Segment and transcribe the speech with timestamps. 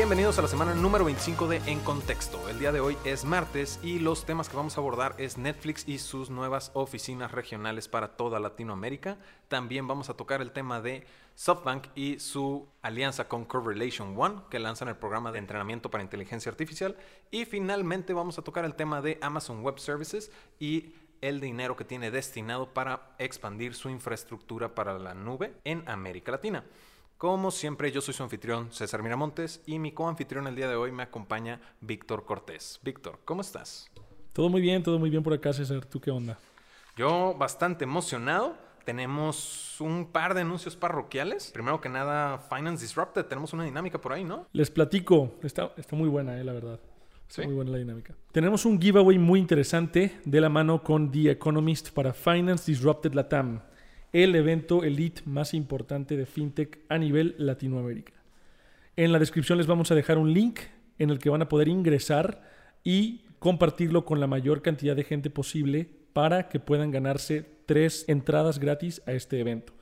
[0.00, 2.48] Bienvenidos a la semana número 25 de En Contexto.
[2.48, 5.86] El día de hoy es martes y los temas que vamos a abordar es Netflix
[5.86, 9.18] y sus nuevas oficinas regionales para toda Latinoamérica.
[9.48, 11.04] También vamos a tocar el tema de
[11.34, 16.48] SoftBank y su alianza con Correlation One, que lanzan el programa de entrenamiento para inteligencia
[16.48, 16.96] artificial.
[17.30, 21.84] Y finalmente vamos a tocar el tema de Amazon Web Services y el dinero que
[21.84, 26.64] tiene destinado para expandir su infraestructura para la nube en América Latina.
[27.20, 30.90] Como siempre, yo soy su anfitrión César Miramontes y mi coanfitrión el día de hoy
[30.90, 32.80] me acompaña Víctor Cortés.
[32.82, 33.90] Víctor, ¿cómo estás?
[34.32, 35.84] Todo muy bien, todo muy bien por acá, César.
[35.84, 36.38] ¿Tú qué onda?
[36.96, 38.56] Yo bastante emocionado.
[38.86, 41.50] Tenemos un par de anuncios parroquiales.
[41.52, 43.26] Primero que nada, Finance Disrupted.
[43.26, 44.46] Tenemos una dinámica por ahí, ¿no?
[44.54, 45.34] Les platico.
[45.42, 46.80] Está, está muy buena, eh, la verdad.
[47.28, 48.14] Está muy buena la dinámica.
[48.32, 53.60] Tenemos un giveaway muy interesante de la mano con The Economist para Finance Disrupted Latam
[54.12, 58.12] el evento elite más importante de fintech a nivel Latinoamérica.
[58.96, 60.60] En la descripción les vamos a dejar un link
[60.98, 62.42] en el que van a poder ingresar
[62.84, 68.58] y compartirlo con la mayor cantidad de gente posible para que puedan ganarse tres entradas
[68.58, 69.72] gratis a este evento.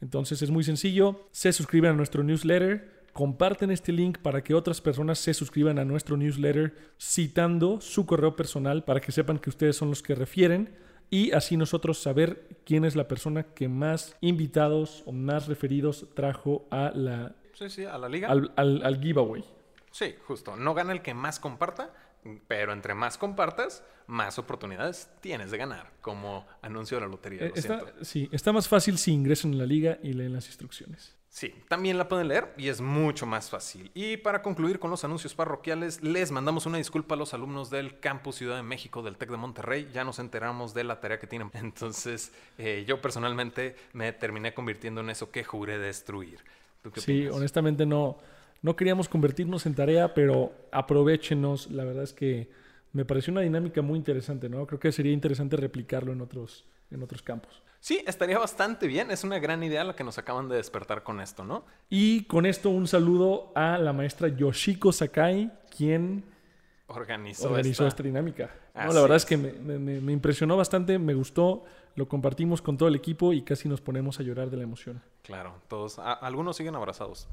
[0.00, 4.80] Entonces es muy sencillo, se suscriben a nuestro newsletter, comparten este link para que otras
[4.80, 9.76] personas se suscriban a nuestro newsletter citando su correo personal para que sepan que ustedes
[9.76, 10.70] son los que refieren
[11.10, 16.66] y así nosotros saber quién es la persona que más invitados o más referidos trajo
[16.70, 18.28] a la, sí, sí, a la liga.
[18.28, 19.44] Al, al, giveaway.
[19.90, 20.56] Sí, justo.
[20.56, 21.92] No gana el que más comparta,
[22.46, 27.46] pero entre más compartas, más oportunidades tienes de ganar, como anuncio de la lotería.
[27.46, 31.16] Eh, está, sí, está más fácil si ingresan en la liga y leen las instrucciones.
[31.30, 33.92] Sí, también la pueden leer y es mucho más fácil.
[33.94, 38.00] Y para concluir con los anuncios parroquiales, les mandamos una disculpa a los alumnos del
[38.00, 39.88] Campus Ciudad de México del TEC de Monterrey.
[39.94, 41.48] Ya nos enteramos de la tarea que tienen.
[41.54, 46.40] Entonces, eh, yo personalmente me terminé convirtiendo en eso que juré destruir.
[46.96, 48.18] sí, honestamente no,
[48.62, 51.70] no queríamos convertirnos en tarea, pero aprovechenos.
[51.70, 52.50] La verdad es que
[52.92, 54.66] me pareció una dinámica muy interesante, ¿no?
[54.66, 57.62] Creo que sería interesante replicarlo en otros, en otros campos.
[57.80, 59.10] Sí, estaría bastante bien.
[59.10, 61.64] Es una gran idea la que nos acaban de despertar con esto, ¿no?
[61.88, 66.24] Y con esto un saludo a la maestra Yoshiko Sakai, quien
[66.86, 68.02] organizó, esta...
[68.02, 68.50] dinámica.
[68.74, 71.64] la verdad es, que me, impresionó bastante, me gustó,
[71.94, 75.02] lo compartimos con todo el equipo y casi nos ponemos a llorar de la emoción.
[75.22, 77.28] Claro, todos, algunos siguen abrazados.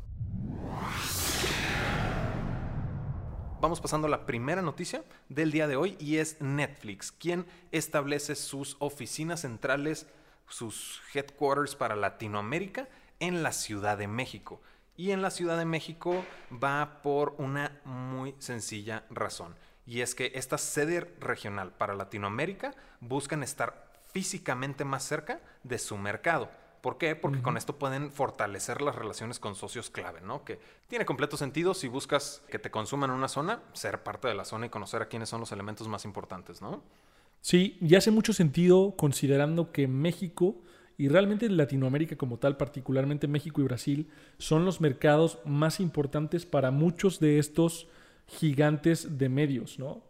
[3.59, 8.35] Vamos pasando a la primera noticia del día de hoy y es Netflix, quien establece
[8.35, 10.05] sus oficinas centrales
[10.47, 12.87] sus headquarters para Latinoamérica
[13.19, 14.61] en la Ciudad de México.
[14.95, 19.55] Y en la Ciudad de México va por una muy sencilla razón.
[19.85, 25.97] Y es que esta sede regional para Latinoamérica buscan estar físicamente más cerca de su
[25.97, 26.49] mercado.
[26.81, 27.15] ¿Por qué?
[27.15, 30.43] Porque con esto pueden fortalecer las relaciones con socios clave, ¿no?
[30.43, 34.35] Que tiene completo sentido si buscas que te consuman en una zona, ser parte de
[34.35, 36.81] la zona y conocer a quiénes son los elementos más importantes, ¿no?
[37.41, 40.61] Sí, y hace mucho sentido considerando que México
[40.97, 44.09] y realmente Latinoamérica como tal, particularmente México y Brasil,
[44.39, 47.87] son los mercados más importantes para muchos de estos
[48.25, 50.03] gigantes de medios, ¿no?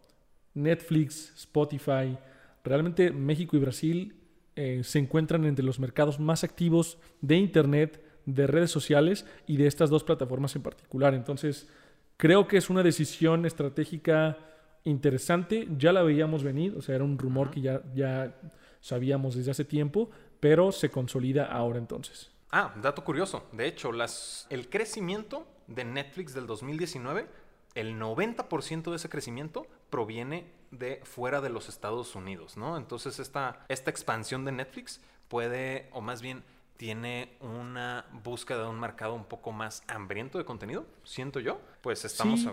[0.54, 2.18] Netflix, Spotify,
[2.64, 4.16] realmente México y Brasil
[4.56, 9.66] eh, se encuentran entre los mercados más activos de Internet, de redes sociales y de
[9.66, 11.14] estas dos plataformas en particular.
[11.14, 11.68] Entonces,
[12.16, 14.36] creo que es una decisión estratégica
[14.84, 18.34] interesante, ya la veíamos venir, o sea, era un rumor que ya, ya
[18.80, 22.30] sabíamos desde hace tiempo, pero se consolida ahora entonces.
[22.50, 23.44] Ah, dato curioso.
[23.52, 27.26] De hecho, las, el crecimiento de Netflix del 2019,
[27.74, 32.76] el 90% de ese crecimiento proviene de fuera de los Estados Unidos, ¿no?
[32.76, 36.42] Entonces esta, esta expansión de Netflix puede, o más bien
[36.76, 41.60] tiene una búsqueda de un mercado un poco más hambriento de contenido, siento yo.
[41.82, 42.40] Pues estamos...
[42.40, 42.48] Sí,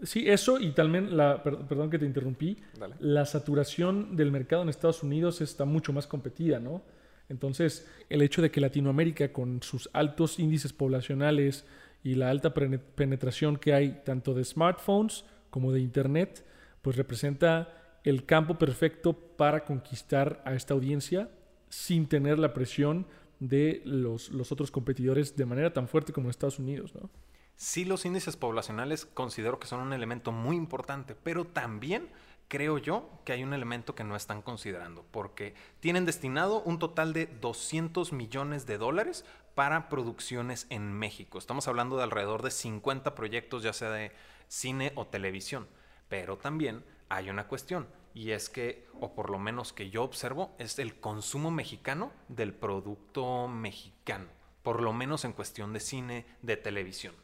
[0.00, 2.58] eso y también, la, perdón que te interrumpí,
[3.00, 6.82] la saturación del mercado en Estados Unidos está mucho más competida, ¿no?
[7.28, 11.64] Entonces, el hecho de que Latinoamérica, con sus altos índices poblacionales
[12.04, 16.44] y la alta penetración que hay tanto de smartphones como de Internet,
[16.82, 21.28] pues representa el campo perfecto para conquistar a esta audiencia
[21.68, 23.06] sin tener la presión
[23.40, 27.10] de los, los otros competidores de manera tan fuerte como en Estados Unidos, ¿no?
[27.56, 32.10] Sí, los índices poblacionales considero que son un elemento muy importante, pero también
[32.48, 37.14] creo yo que hay un elemento que no están considerando, porque tienen destinado un total
[37.14, 39.24] de 200 millones de dólares
[39.54, 41.38] para producciones en México.
[41.38, 44.12] Estamos hablando de alrededor de 50 proyectos, ya sea de
[44.48, 45.66] cine o televisión,
[46.10, 50.54] pero también hay una cuestión, y es que, o por lo menos que yo observo,
[50.58, 54.26] es el consumo mexicano del producto mexicano,
[54.62, 57.14] por lo menos en cuestión de cine, de televisión.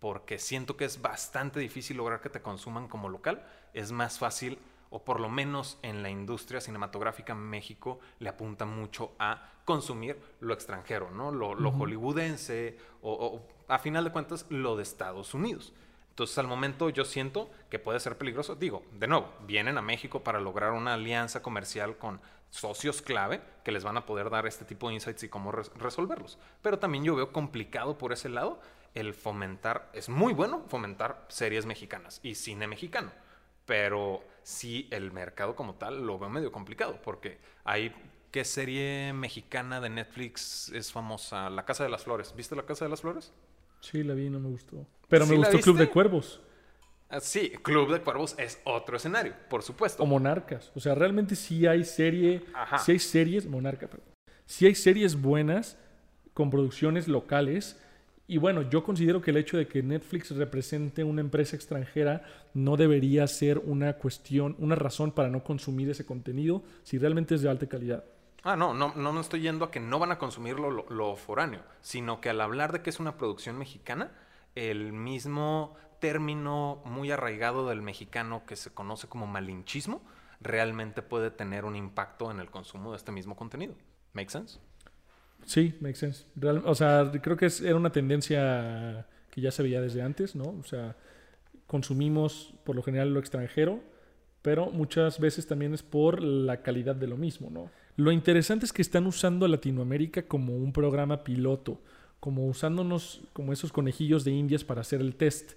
[0.00, 3.46] Porque siento que es bastante difícil lograr que te consuman como local.
[3.74, 4.58] Es más fácil,
[4.88, 10.54] o por lo menos en la industria cinematográfica, México le apunta mucho a consumir lo
[10.54, 11.30] extranjero, ¿no?
[11.30, 15.74] Lo, hollywoodense o, a final de cuentas, lo de Estados Unidos.
[16.08, 18.54] Entonces, al momento yo siento que puede ser peligroso.
[18.54, 23.70] Digo, de nuevo, vienen a México para lograr una alianza comercial con socios clave que
[23.70, 26.38] les van a poder dar este tipo de insights y cómo resolverlos.
[26.62, 28.60] Pero también yo veo complicado por ese lado
[28.94, 33.12] el fomentar, es muy bueno fomentar series mexicanas y cine mexicano,
[33.66, 37.94] pero sí el mercado como tal lo veo medio complicado porque hay
[38.30, 41.50] ¿Qué serie mexicana de Netflix es famosa?
[41.50, 42.32] La Casa de las Flores.
[42.36, 43.32] ¿Viste La Casa de las Flores?
[43.80, 44.86] Sí, la vi, no me gustó.
[45.08, 46.40] Pero me gustó Club de Cuervos.
[47.08, 50.04] Ah, sí, Club de Cuervos es otro escenario, por supuesto.
[50.04, 50.70] O Monarcas.
[50.76, 52.44] O sea, realmente sí hay serie,
[52.84, 54.06] sí hay series, Monarca, perdón.
[54.46, 55.76] Sí hay series buenas
[56.32, 57.82] con producciones locales.
[58.30, 62.22] Y bueno, yo considero que el hecho de que Netflix represente una empresa extranjera
[62.54, 67.42] no debería ser una cuestión, una razón para no consumir ese contenido si realmente es
[67.42, 68.04] de alta calidad.
[68.44, 71.64] Ah, no, no, no me estoy yendo a que no van a consumir lo, foráneo,
[71.80, 74.12] sino que al hablar de que es una producción mexicana,
[74.54, 80.02] el mismo término muy arraigado del mexicano que se conoce como malinchismo
[80.40, 83.74] realmente puede tener un impacto en el consumo de este mismo contenido.
[84.12, 84.60] ¿Make sense?
[85.50, 86.26] Sí, make sense.
[86.64, 90.44] o sea, creo que era una tendencia que ya se veía desde antes, ¿no?
[90.44, 90.94] O sea,
[91.66, 93.80] consumimos por lo general lo extranjero,
[94.42, 97.68] pero muchas veces también es por la calidad de lo mismo, ¿no?
[97.96, 101.80] Lo interesante es que están usando Latinoamérica como un programa piloto,
[102.20, 105.54] como usándonos como esos conejillos de indias para hacer el test.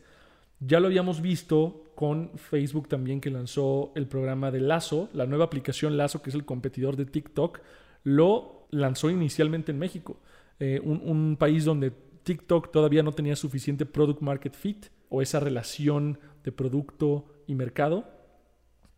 [0.60, 5.46] Ya lo habíamos visto con Facebook también que lanzó el programa de Lazo, la nueva
[5.46, 7.60] aplicación Lazo, que es el competidor de TikTok,
[8.04, 10.20] lo lanzó inicialmente en México,
[10.60, 11.92] eh, un, un país donde
[12.24, 18.06] TikTok todavía no tenía suficiente product market fit o esa relación de producto y mercado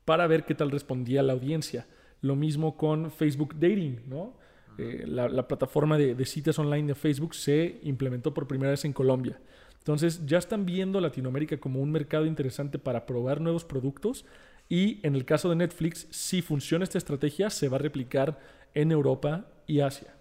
[0.06, 1.88] para ver qué tal respondía la audiencia.
[2.22, 4.34] Lo mismo con Facebook Dating, ¿no?
[4.78, 9.40] Eh, la, plataforma de, citas online de Facebook se implementó por primera vez en Colombia.
[9.78, 14.26] Entonces ya están viendo Latinoamérica como un mercado interesante para probar nuevos productos
[14.70, 18.40] y en el caso de Netflix, si funciona esta estrategia, se va a replicar
[18.74, 20.16] en Europa y Asia.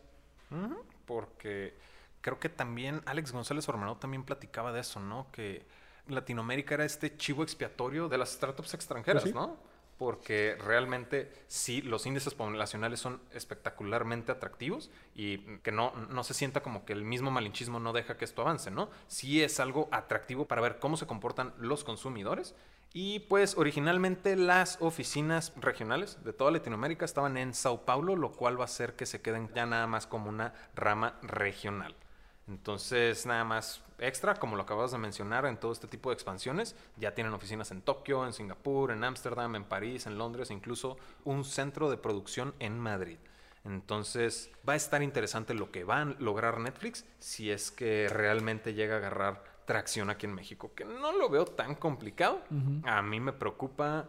[1.06, 1.75] Porque
[2.20, 5.26] creo que también Alex González Ormano también platicaba de eso, ¿no?
[5.32, 5.64] Que
[6.08, 9.75] Latinoamérica era este chivo expiatorio de las startups extranjeras, ¿Ah, ¿no?
[9.99, 16.62] porque realmente sí, los índices poblacionales son espectacularmente atractivos y que no, no se sienta
[16.62, 18.91] como que el mismo malinchismo no deja que esto avance, ¿no?
[19.06, 22.55] Sí es algo atractivo para ver cómo se comportan los consumidores.
[22.96, 28.56] Y pues originalmente las oficinas regionales de toda Latinoamérica estaban en Sao Paulo, lo cual
[28.56, 31.96] va a hacer que se queden ya nada más como una rama regional.
[32.46, 36.76] Entonces, nada más extra, como lo acabas de mencionar, en todo este tipo de expansiones,
[36.96, 41.44] ya tienen oficinas en Tokio, en Singapur, en Ámsterdam, en París, en Londres, incluso un
[41.44, 43.19] centro de producción en Madrid.
[43.64, 48.75] Entonces, va a estar interesante lo que va a lograr Netflix si es que realmente
[48.75, 52.43] llega a agarrar tracción aquí en México, que no lo veo tan complicado.
[52.85, 54.09] A mí me preocupa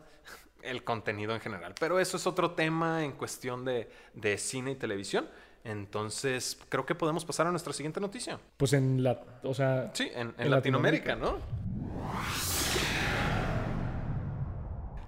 [0.62, 4.76] el contenido en general, pero eso es otro tema en cuestión de, de cine y
[4.76, 5.28] televisión.
[5.66, 8.40] Entonces, creo que podemos pasar a nuestra siguiente noticia.
[8.56, 11.40] Pues en la, o sea, sí, en, Latinoamérica, ¿no?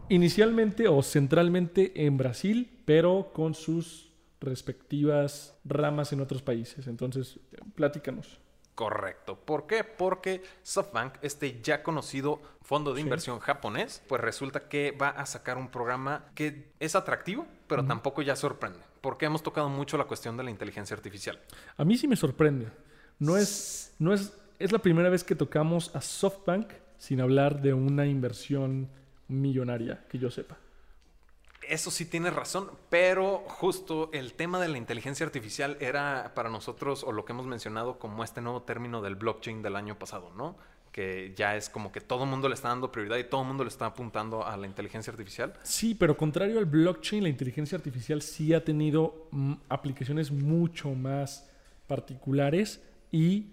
[0.09, 6.87] Inicialmente o centralmente en Brasil, pero con sus respectivas ramas en otros países.
[6.87, 7.39] Entonces,
[7.75, 8.39] platícanos.
[8.77, 9.39] Correcto.
[9.39, 9.83] ¿Por qué?
[9.83, 15.57] Porque SoftBank, este ya conocido fondo de inversión japonés, pues resulta que va a sacar
[15.57, 18.77] un programa que es atractivo, pero tampoco ya sorprende.
[19.01, 21.39] Porque hemos tocado mucho la cuestión de la inteligencia artificial.
[21.75, 22.67] A mí sí me sorprende.
[23.17, 27.73] No es, no es, es la primera vez que tocamos a SoftBank sin hablar de
[27.73, 28.89] una inversión
[29.27, 30.55] millonaria, que yo sepa
[31.69, 37.03] eso sí tiene razón, pero justo el tema de la inteligencia artificial era para nosotros,
[37.03, 40.57] o lo que hemos mencionado como este nuevo término del blockchain del año pasado, ¿no?
[40.91, 43.47] Que ya es como que todo el mundo le está dando prioridad y todo el
[43.47, 45.53] mundo le está apuntando a la inteligencia artificial.
[45.63, 51.49] Sí, pero contrario al blockchain, la inteligencia artificial sí ha tenido mm, aplicaciones mucho más
[51.87, 52.81] particulares
[53.11, 53.47] y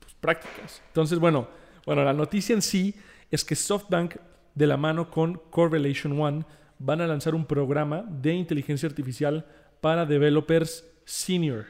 [0.00, 0.82] pues, prácticas.
[0.88, 1.48] Entonces, bueno,
[1.84, 2.94] bueno, la noticia en sí
[3.30, 4.16] es que SoftBank,
[4.54, 6.44] de la mano con Correlation One,
[6.78, 9.46] van a lanzar un programa de inteligencia artificial
[9.80, 11.66] para developers senior,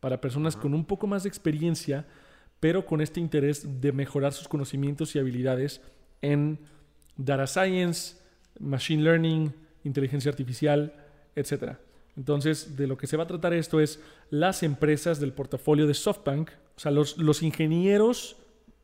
[0.00, 2.06] para personas con un poco más de experiencia,
[2.60, 5.80] pero con este interés de mejorar sus conocimientos y habilidades
[6.20, 6.58] en
[7.16, 8.16] data science,
[8.58, 9.52] machine learning,
[9.84, 10.94] inteligencia artificial,
[11.34, 11.76] etc.
[12.16, 15.94] Entonces, de lo que se va a tratar esto es las empresas del portafolio de
[15.94, 18.36] SoftBank, o sea, los, los ingenieros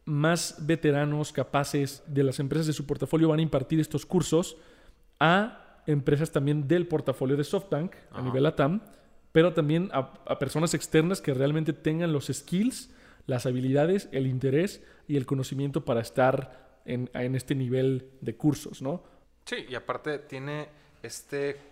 [0.05, 4.57] más veteranos capaces de las empresas de su portafolio van a impartir estos cursos
[5.21, 8.83] a empresas también del portafolio de SoftBank a nivel ATAM,
[9.33, 12.91] pero también a, personas externas que realmente tengan los skills,
[13.27, 18.83] las habilidades, el interés y el conocimiento para estar en, en este nivel de cursos,
[18.83, 19.05] ¿no?
[19.45, 20.69] Sí, y aparte tiene
[21.03, 21.71] este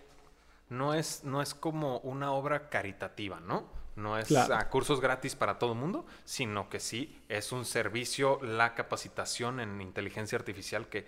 [0.69, 3.67] no es, no es como una obra caritativa, ¿no?
[3.95, 8.39] No es a cursos gratis para todo el mundo, sino que sí es un servicio,
[8.41, 11.05] la capacitación en inteligencia artificial que,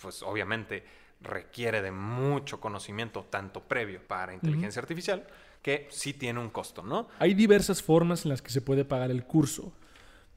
[0.00, 0.82] pues obviamente,
[1.22, 5.24] requiere de mucho conocimiento, tanto previo para inteligencia artificial,
[5.62, 7.08] que sí tiene un costo, ¿no?
[7.18, 9.72] Hay diversas formas en las que se puede pagar el curso.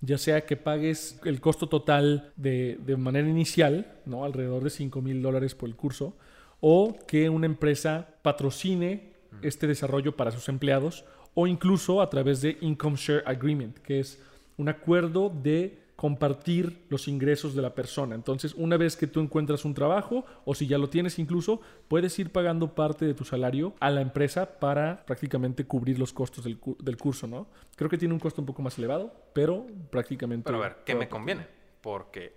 [0.02, 4.24] Ya sea que pagues el costo total de, de manera inicial, ¿no?
[4.24, 6.16] Alrededor de 5 mil dólares por el curso
[6.60, 12.58] o que una empresa patrocine este desarrollo para sus empleados o incluso a través de
[12.62, 14.22] Income Share Agreement, que es
[14.58, 18.16] un acuerdo de compartir los ingresos de la persona.
[18.16, 22.18] Entonces, una vez que tú encuentras un trabajo, o si ya lo tienes incluso, puedes
[22.20, 26.98] ir pagando parte de tu salario a la empresa para prácticamente cubrir los costos del,
[26.98, 27.48] curso, ¿no?
[27.76, 30.46] Creo que tiene un costo un poco más elevado, pero prácticamente...
[30.46, 31.48] Pero a ver, ¿qué me conviene?
[31.82, 32.36] Porque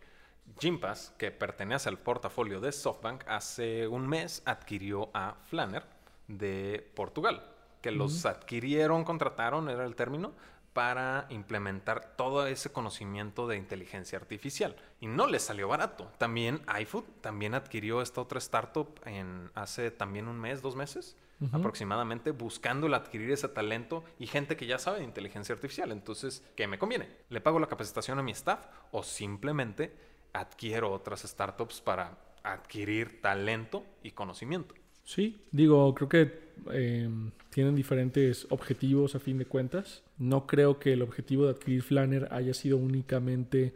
[0.61, 5.85] Gympass, que pertenece al portafolio de SoftBank, hace un mes adquirió a Flanner
[6.29, 7.43] de Portugal,
[7.81, 10.33] que los adquirieron, contrataron, era el término,
[10.79, 14.77] para implementar todo ese conocimiento de inteligencia artificial.
[15.01, 16.09] Y no les salió barato.
[16.19, 21.17] También iFood también adquirió esta otra startup en hace también un mes, dos meses
[21.53, 25.91] aproximadamente, buscando el adquirir ese talento y gente que ya sabe de inteligencia artificial.
[25.91, 27.09] Entonces, ¿qué me conviene?
[27.29, 29.97] ¿Le pago la capacitación a mi staff o simplemente
[30.33, 34.77] adquiero otras startups para adquirir talento y conocimiento.
[35.09, 36.33] Sí, digo, creo que
[36.71, 40.03] em, tienen diferentes objetivos a fin de cuentas.
[40.19, 43.73] No creo que el objetivo de adquirir Flanner haya sido únicamente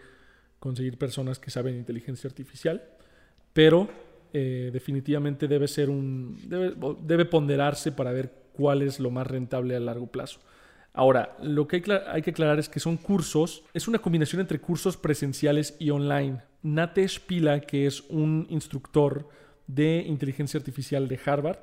[0.59, 2.83] conseguir personas que saben inteligencia artificial,
[3.55, 3.89] pero
[4.35, 9.75] eh, definitivamente debe ser un debe, debe ponderarse para ver cuál es lo más rentable
[9.75, 10.39] a largo plazo.
[10.93, 14.99] Ahora, lo que hay, que aclarar es que son cursos, es una combinación entre cursos
[14.99, 16.43] presenciales y online.
[16.63, 19.31] Nate Spila, que es un instructor
[19.67, 21.61] de inteligencia artificial de Harvard,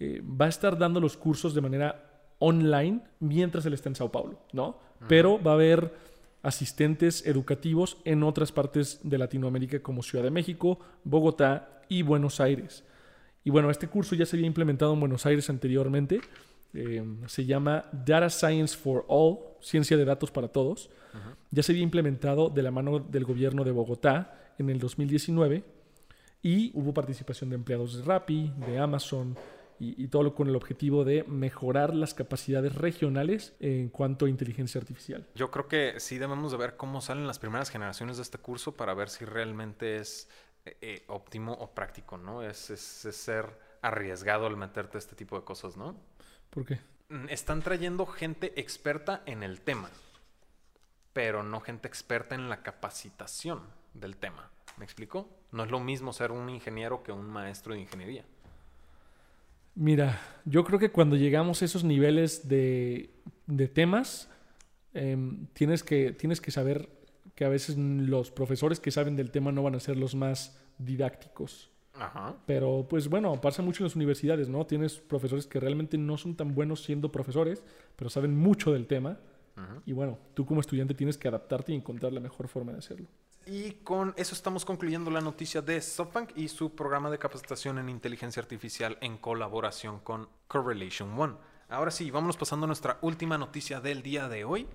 [0.00, 2.04] eh, va a estar dando los cursos de manera
[2.38, 4.78] online mientras él está en Sao Paulo, ¿no?
[5.08, 5.92] Pero va a haber
[6.42, 12.84] asistentes educativos en otras partes de Latinoamérica como Ciudad de México, Bogotá y Buenos Aires.
[13.44, 16.20] Y bueno, este curso ya se había implementado en Buenos Aires anteriormente
[16.74, 20.90] eh, se llama Data Science for All, Ciencia de Datos para Todos.
[21.50, 25.64] Ya se había implementado de la mano del gobierno de Bogotá en el 2019
[26.42, 29.36] y hubo participación de empleados de Rappi, de Amazon
[29.80, 34.28] y, y todo lo con el objetivo de mejorar las capacidades regionales en cuanto a
[34.28, 35.26] inteligencia artificial.
[35.34, 38.76] Yo creo que sí debemos de ver cómo salen las primeras generaciones de este curso
[38.76, 40.28] para ver si realmente es
[40.64, 42.42] eh, eh, óptimo o práctico, ¿no?
[42.42, 43.46] Es, es, es ser
[43.82, 45.96] arriesgado al meterte este tipo de cosas, ¿no?
[46.50, 46.80] ¿Por qué?
[47.08, 49.90] Mm, están trayendo gente experta en el tema,
[51.12, 53.62] pero no gente experta en la capacitación
[53.94, 54.50] del tema.
[54.78, 55.28] ¿Me explico?
[55.52, 58.24] No es lo mismo ser un ingeniero que un maestro de ingeniería.
[59.74, 63.10] Mira, yo creo que cuando llegamos a esos niveles de,
[63.74, 64.28] temas,
[64.94, 66.88] em, tienes, que, tienes que saber
[67.34, 70.60] que a veces los profesores que saben del tema no van a ser los más
[70.78, 71.70] didácticos.
[72.46, 74.66] Pero pues bueno, pasa mucho en las universidades, ¿no?
[74.66, 77.64] Tienes profesores que realmente no son tan buenos siendo profesores,
[77.96, 79.18] pero saben mucho del tema.
[79.86, 83.08] Y bueno, tú como estudiante tienes que adaptarte y encontrar la mejor forma de hacerlo.
[83.50, 87.88] Y con eso estamos concluyendo la noticia de SoftBank y su programa de capacitación en
[87.88, 91.36] inteligencia artificial en colaboración con Correlation One.
[91.70, 94.68] Ahora sí, vámonos pasando a nuestra última noticia del día de hoy.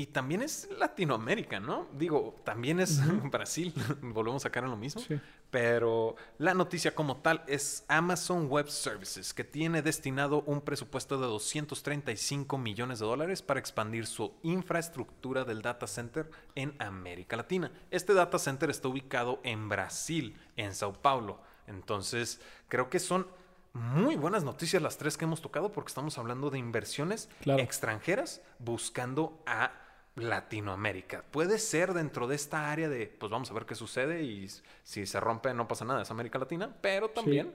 [0.00, 1.86] Y también es Latinoamérica, ¿no?
[1.92, 5.02] Digo, también es Brasil, volvemos a sacar en lo mismo.
[5.50, 11.26] Pero la noticia como tal es Amazon Web Services, que tiene destinado un presupuesto de
[11.26, 17.70] 235 millones de dólares para expandir su infraestructura del data center en América Latina.
[17.90, 21.42] Este data center está ubicado en Brasil, en Sao Paulo.
[21.66, 23.26] Entonces, creo que son
[23.74, 29.42] muy buenas noticias las tres que hemos tocado porque estamos hablando de inversiones extranjeras buscando
[29.44, 29.72] a
[30.16, 31.24] Latinoamérica.
[31.30, 34.48] Puede ser dentro de esta área de, pues vamos a ver qué sucede y
[34.82, 37.52] si se rompe no pasa nada, es América Latina, pero también,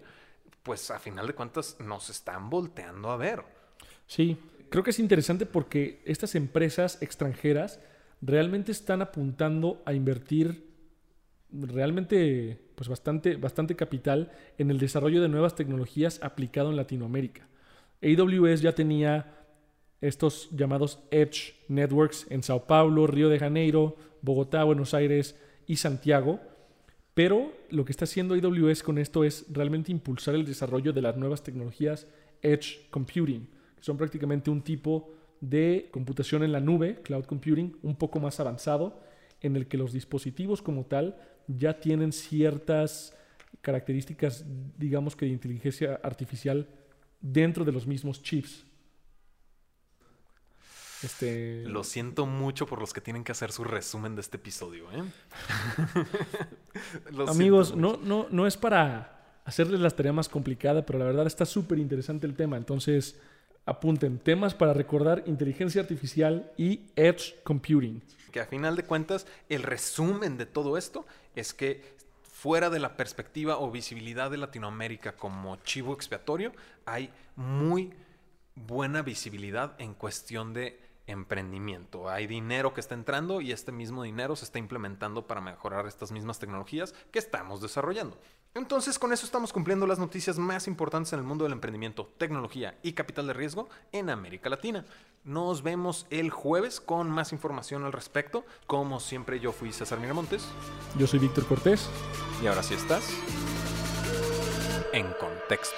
[0.64, 3.44] pues a final de cuentas nos están volteando a ver.
[4.08, 4.38] Sí,
[4.70, 7.80] creo que es interesante porque estas empresas extranjeras
[8.22, 10.74] realmente están apuntando a invertir
[11.52, 17.48] realmente pues bastante, bastante capital en el desarrollo de nuevas tecnologías aplicado en Latinoamérica.
[18.02, 19.45] AWS ya tenía
[20.08, 25.36] estos llamados Edge Networks en Sao Paulo, Río de Janeiro, Bogotá, Buenos Aires
[25.68, 26.40] y Santiago.
[27.14, 31.16] Pero lo que está haciendo AWS con esto es realmente impulsar el desarrollo de las
[31.16, 32.08] nuevas tecnologías
[32.42, 37.96] Edge Computing, que son prácticamente un tipo de computación en la nube, cloud computing, un
[37.96, 39.02] poco más avanzado,
[39.42, 43.16] en el que los dispositivos como tal ya tienen ciertas
[43.62, 44.46] características,
[44.78, 46.68] digamos que de inteligencia artificial
[47.22, 48.66] dentro de los mismos chips.
[51.06, 51.64] Este...
[51.66, 54.92] Lo siento mucho por los que tienen que hacer su resumen de este episodio.
[54.92, 55.04] ¿eh?
[57.28, 61.46] Amigos, no, no, no es para hacerles la tarea más complicada, pero la verdad está
[61.46, 62.58] súper interesante el tema.
[62.58, 63.20] Entonces,
[63.66, 68.02] apunten temas para recordar inteligencia artificial y edge computing.
[68.32, 72.98] Que a final de cuentas, el resumen de todo esto es que fuera de la
[72.98, 76.52] perspectiva o visibilidad de Latinoamérica como chivo expiatorio,
[76.86, 77.94] hay muy
[78.56, 82.10] buena visibilidad en cuestión de emprendimiento.
[82.10, 86.12] Hay dinero que está entrando y este mismo dinero se está implementando para mejorar estas
[86.12, 88.18] mismas tecnologías que estamos desarrollando.
[88.54, 92.78] Entonces, con eso estamos cumpliendo las noticias más importantes en el mundo del emprendimiento, tecnología
[92.84, 94.86] y capital de riesgo en América Latina.
[95.26, 98.46] Nos vemos el jueves con más información al respecto.
[98.66, 100.48] Como siempre, yo fui César Miramontes.
[100.98, 101.90] Yo soy Víctor Cortés.
[102.42, 103.10] Y ahora sí estás
[104.94, 105.76] en contexto.